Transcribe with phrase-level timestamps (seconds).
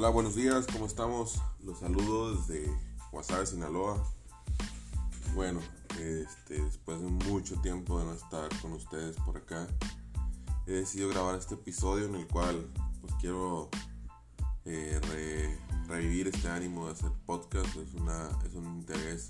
[0.00, 1.42] Hola, buenos días, ¿cómo estamos?
[1.62, 2.74] Los saludos desde
[3.12, 4.02] Guasave, Sinaloa.
[5.34, 5.60] Bueno,
[5.98, 9.68] este, después de mucho tiempo de no estar con ustedes por acá,
[10.66, 12.66] he decidido grabar este episodio en el cual
[13.02, 13.68] pues quiero
[14.64, 17.76] eh, revivir este ánimo de hacer podcast.
[17.76, 19.28] Es, una, es un interés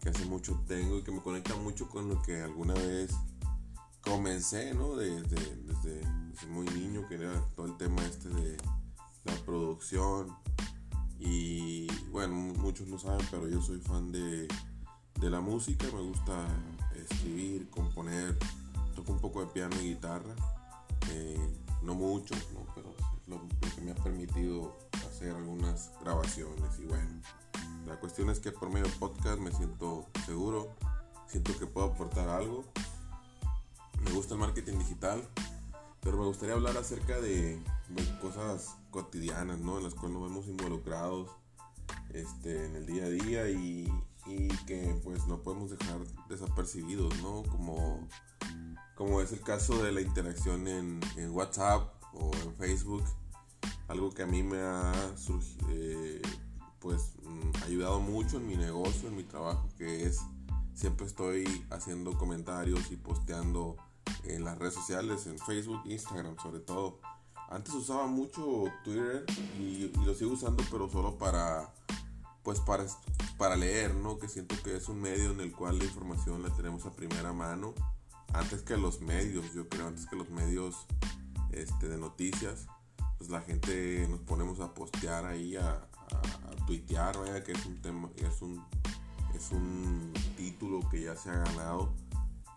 [0.00, 3.10] que hace mucho tengo y que me conecta mucho con lo que alguna vez
[4.02, 4.94] comencé, ¿no?
[4.94, 5.34] Desde,
[5.64, 8.56] desde, desde muy niño, que era todo el tema este de
[9.24, 10.36] la producción.
[11.18, 14.48] Y bueno, muchos lo saben, pero yo soy fan de,
[15.20, 16.46] de la música, me gusta
[16.94, 18.38] escribir, componer,
[18.94, 20.34] toco un poco de piano y guitarra,
[21.10, 21.38] eh,
[21.82, 22.34] no mucho,
[22.74, 22.94] pero
[23.26, 26.78] lo, lo, que me ha permitido hacer algunas grabaciones.
[26.78, 27.20] Y bueno,
[27.86, 30.74] la cuestión es que por medio de podcast me siento seguro,
[31.28, 32.64] siento que puedo aportar algo,
[34.04, 35.22] me gusta el marketing digital,
[36.00, 37.62] pero me gustaría hablar acerca de,
[38.20, 39.78] cosas cotidianas, ¿no?
[39.78, 41.30] En las cuales nos vemos involucrados
[42.12, 43.90] este, en el día a día y,
[44.66, 47.42] que pues no podemos dejar desapercibidos, ¿no?
[47.42, 48.06] Como,
[48.94, 53.02] como es el caso de la interacción en, WhatsApp o en Facebook,
[53.88, 54.92] algo que a mí me ha
[55.70, 56.22] eh,
[56.78, 60.20] pues mm, ayudado mucho en mi negocio, en mi trabajo, que es
[60.74, 63.76] siempre estoy haciendo comentarios y posteando
[64.24, 67.00] en las redes sociales, en Facebook, Instagram sobre todo.
[67.50, 69.24] Antes usaba mucho Twitter
[69.58, 71.74] y, lo sigo usando, pero solo para,
[72.44, 72.86] pues para,
[73.36, 74.20] para leer, ¿no?
[74.20, 77.32] Que siento que es un medio en el cual la información la tenemos a primera
[77.32, 77.74] mano,
[78.32, 80.86] antes que los medios, yo creo, antes que los medios
[81.50, 82.66] este, de noticias,
[83.18, 87.82] pues la gente nos ponemos a postear ahí, a, a, tuitear, vaya, que es un
[87.82, 88.64] tema, es un,
[89.34, 91.92] es un título que ya se ha ganado,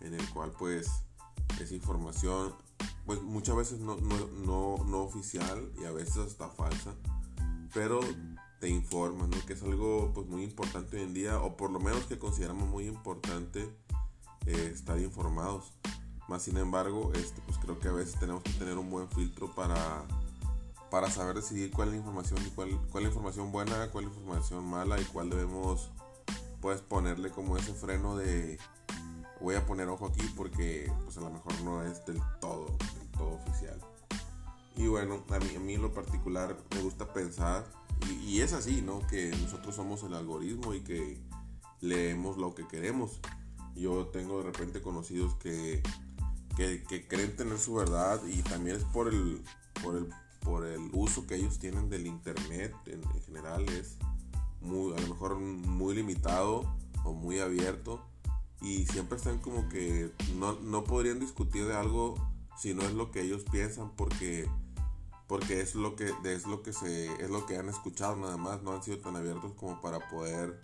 [0.01, 0.87] en el cual pues
[1.59, 2.53] esa información,
[3.05, 6.95] pues muchas veces no, no, oficial y a veces hasta falsa,
[7.73, 7.99] pero
[8.59, 9.45] te informa, ¿no?
[9.45, 12.67] Que es algo pues muy importante hoy en día, o por lo menos que consideramos
[12.69, 13.69] muy importante
[14.45, 15.73] eh, estar informados.
[16.29, 19.53] Más sin embargo, este, pues creo que a veces tenemos que tener un buen filtro
[19.53, 20.05] para,
[20.89, 24.05] para saber decidir cuál es la información y cuál, cuál es la información buena, cuál
[24.05, 25.91] es la información mala y cuál debemos
[26.61, 28.57] pues ponerle como ese freno de
[29.43, 32.65] voy a poner ojo aquí porque pues a lo mejor no es del todo,
[32.97, 33.77] del todo oficial.
[34.77, 37.65] Y bueno, a mí, a mí en lo particular me gusta pensar,
[38.25, 39.05] y, es así, ¿no?
[39.07, 41.21] Que nosotros somos el algoritmo y que
[41.81, 43.19] leemos lo que queremos.
[43.75, 45.83] Yo tengo de repente conocidos que,
[46.55, 49.43] que, creen tener su verdad y también es por el,
[49.83, 53.67] por el, por el uso que ellos tienen del internet en, en general.
[53.69, 53.97] Es
[54.61, 56.65] muy, a lo mejor muy limitado
[57.03, 58.12] o muy abierto
[58.63, 62.15] y siempre están como que no, no podrían discutir de algo
[62.57, 64.49] si no es lo que ellos piensan porque
[65.27, 68.63] porque es lo que es lo que se es lo que han escuchado nada más
[68.63, 70.59] no han sido tan abiertos como para poder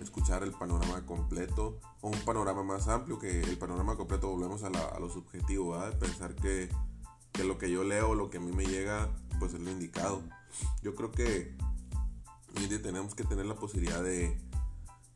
[0.00, 4.70] escuchar el panorama completo o un panorama más amplio que el panorama completo volvemos a,
[4.70, 5.98] la, a lo subjetivo ¿verdad?
[5.98, 6.70] pensar que,
[7.32, 10.22] que lo que yo leo lo que a mí me llega pues es lo indicado
[10.82, 11.54] yo creo que
[12.82, 14.38] tenemos que tener la posibilidad de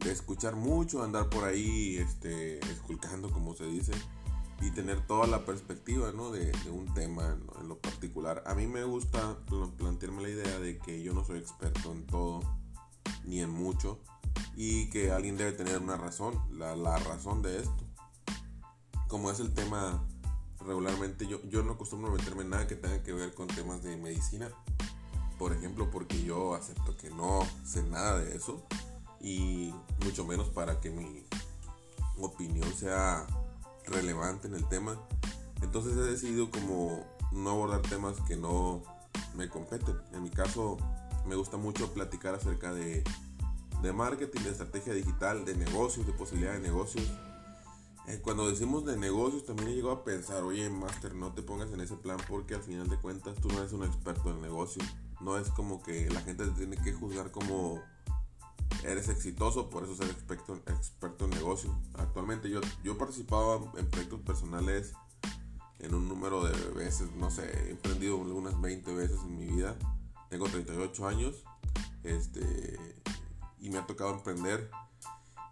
[0.01, 3.93] de escuchar mucho, andar por ahí este, esculcando, como se dice,
[4.61, 6.31] y tener toda la perspectiva ¿no?
[6.31, 8.43] de, un tema en lo particular.
[8.47, 9.37] A mí me gusta
[9.77, 12.41] plantearme la idea de que yo no soy experto en todo,
[13.25, 14.01] ni en mucho,
[14.55, 17.85] y que alguien debe tener una razón, la, la razón de esto.
[19.09, 20.07] Como es el tema
[20.61, 23.97] regularmente, yo, yo no acostumbro meterme en nada que tenga que ver con temas de
[23.97, 24.51] medicina,
[25.39, 28.67] por ejemplo, porque yo acepto que no sé nada de eso
[29.21, 29.73] y
[30.05, 31.25] mucho menos para que mi
[32.19, 33.27] opinión sea
[33.87, 34.99] relevante en el tema.
[35.63, 38.83] Entonces he decidido como no abordar temas que no
[39.35, 39.97] me competen.
[40.13, 40.77] En mi caso
[41.27, 43.03] me gusta mucho platicar acerca de,
[43.83, 47.11] de marketing, de estrategia digital, de negocios, de posibilidad de negocios.
[48.09, 51.73] Eh, cuando decimos de negocios también he llegado a pensar, oye Master, no te pongas
[51.73, 54.83] en ese plan porque al final de cuentas tú no eres un experto en negocio.
[55.21, 57.83] No es como que la gente te tiene que juzgar como
[58.87, 61.77] eres exitoso, por eso ser experto, experto en negocio.
[61.95, 64.93] Actualmente yo, yo he participado en proyectos personales
[65.79, 69.77] en un número de veces, no sé, he emprendido unas 20 veces en mi vida.
[70.31, 71.45] Tengo 38 años
[72.03, 72.79] este,
[73.61, 74.71] y me ha tocado emprender.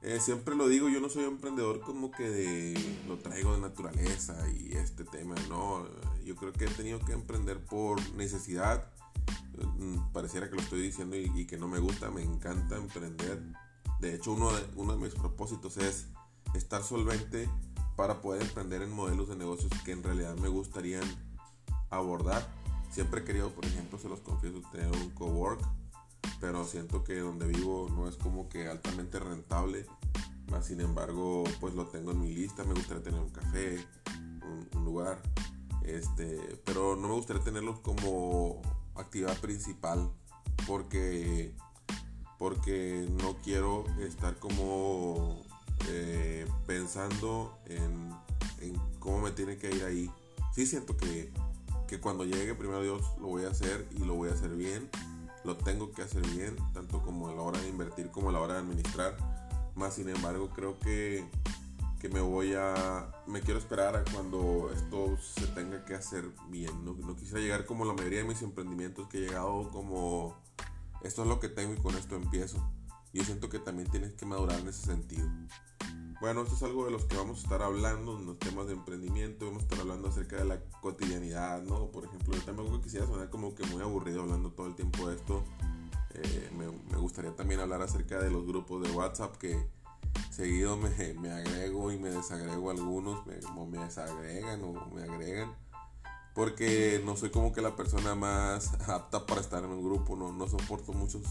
[0.03, 4.37] Eh, siempre lo digo, yo no soy emprendedor como que de, lo traigo de naturaleza
[4.51, 5.87] y este tema, no.
[6.25, 8.91] Yo creo que he tenido que emprender por necesidad
[10.13, 13.43] pareciera que lo estoy diciendo y, que no me gusta, me encanta emprender.
[14.01, 16.07] De hecho, uno de, uno de mis propósitos es
[16.55, 17.49] estar solvente
[17.97, 21.05] para poder emprender en modelos de negocios que en realidad me gustarían
[21.91, 22.45] abordar
[22.95, 25.61] Siempre he querido, por ejemplo, se los confieso, tener un cowork,
[26.41, 29.85] pero siento que donde vivo no es como que altamente rentable.
[30.63, 32.63] Sin embargo, pues lo tengo en mi lista.
[32.63, 33.85] Me gustaría tener un café,
[34.77, 35.21] un, lugar,
[35.83, 38.63] este, pero no me gustaría tenerlo como
[38.97, 40.11] actividad principal,
[40.67, 41.55] porque
[42.39, 45.43] porque no quiero estar como
[45.89, 48.13] eh, pensando en,
[48.99, 50.11] cómo me tiene que ir ahí.
[50.55, 51.33] Sí siento que,
[51.89, 54.91] que cuando llegue primero Dios lo voy a hacer y lo voy a hacer bien.
[55.45, 58.41] Lo tengo que hacer bien, tanto como a la hora de invertir como a la
[58.41, 59.17] hora de administrar.
[59.75, 61.25] Más sin embargo creo que,
[62.05, 63.11] que me voy a...
[63.27, 66.85] Me quiero esperar a cuando esto se tenga que hacer bien.
[66.85, 70.37] No, no quisiera llegar como la mayoría de mis emprendimientos que he llegado como
[71.01, 72.59] esto es lo que tengo y con esto empiezo.
[73.15, 75.27] Yo siento que también tienes que madurar en ese sentido.
[76.21, 78.75] Bueno, esto es algo de los que vamos a estar hablando en los temas de
[78.75, 81.91] emprendimiento, vamos a estar hablando acerca de la cotidianidad, ¿no?
[81.91, 85.17] Por ejemplo, yo también quisiera sonar como que muy aburrido hablando todo el tiempo de
[85.17, 85.43] esto.
[86.11, 89.67] Eh, me, me, gustaría también hablar acerca de los grupos de WhatsApp que
[90.31, 95.55] seguido me, me agrego y me desagrego algunos, me, desagregan o me agregan
[96.35, 100.33] porque no soy como que la persona más apta para estar en un grupo, no,
[100.33, 101.23] no soporto muchos,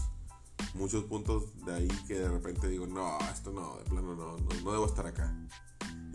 [0.72, 4.72] muchos puntos de ahí que de repente digo, no, esto no, de plano no, no,
[4.72, 5.32] debo estar acá.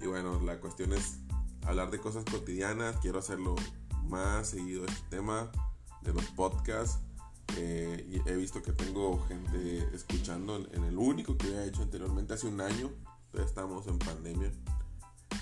[0.02, 1.20] Y bueno, la cuestión es
[1.66, 3.56] hablar de cosas cotidianas, quiero hacerlo
[4.08, 5.52] más seguido este tema
[6.02, 7.00] de los podcasts.
[7.58, 12.48] Eh, he visto que tengo gente escuchando en, el único que había hecho anteriormente hace
[12.48, 12.92] un año,
[13.32, 14.52] todavía estamos en pandemia.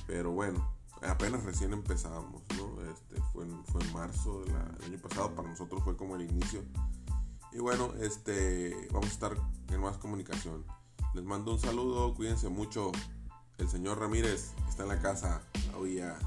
[0.05, 2.81] Pero bueno, apenas recién empezábamos, ¿no?
[2.89, 6.63] Este, fue, en, marzo del año pasado, para nosotros fue como el inicio.
[7.51, 9.37] Y bueno, este, vamos a estar
[9.69, 10.65] en más comunicación.
[11.13, 12.91] Les mando un saludo, cuídense mucho.
[13.57, 15.41] El señor Ramírez está en la casa.
[15.79, 16.17] Oía.